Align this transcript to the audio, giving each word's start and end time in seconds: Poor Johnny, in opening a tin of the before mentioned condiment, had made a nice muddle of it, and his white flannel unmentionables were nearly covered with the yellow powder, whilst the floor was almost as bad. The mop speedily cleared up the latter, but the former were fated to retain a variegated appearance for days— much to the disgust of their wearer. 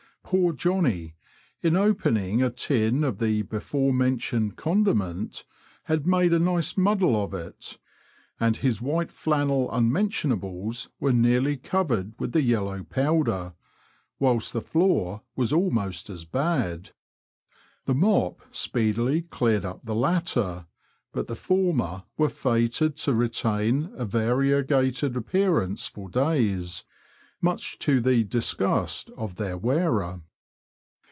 Poor 0.23 0.53
Johnny, 0.53 1.13
in 1.61 1.75
opening 1.75 2.41
a 2.41 2.49
tin 2.49 3.03
of 3.03 3.17
the 3.19 3.41
before 3.41 3.91
mentioned 3.93 4.55
condiment, 4.55 5.43
had 5.85 6.07
made 6.07 6.31
a 6.31 6.39
nice 6.39 6.77
muddle 6.77 7.21
of 7.21 7.33
it, 7.33 7.77
and 8.39 8.55
his 8.55 8.81
white 8.81 9.11
flannel 9.11 9.69
unmentionables 9.73 10.87
were 11.01 11.11
nearly 11.11 11.57
covered 11.57 12.13
with 12.17 12.31
the 12.31 12.43
yellow 12.43 12.81
powder, 12.81 13.55
whilst 14.19 14.53
the 14.53 14.61
floor 14.61 15.21
was 15.35 15.51
almost 15.51 16.09
as 16.09 16.23
bad. 16.23 16.91
The 17.83 17.95
mop 17.95 18.39
speedily 18.51 19.23
cleared 19.23 19.65
up 19.65 19.81
the 19.83 19.95
latter, 19.95 20.65
but 21.11 21.27
the 21.27 21.35
former 21.35 22.03
were 22.17 22.29
fated 22.29 22.95
to 22.99 23.13
retain 23.13 23.91
a 23.97 24.05
variegated 24.05 25.17
appearance 25.17 25.87
for 25.87 26.07
days— 26.09 26.85
much 27.43 27.79
to 27.79 27.99
the 27.99 28.23
disgust 28.25 29.09
of 29.17 29.37
their 29.37 29.57
wearer. 29.57 30.21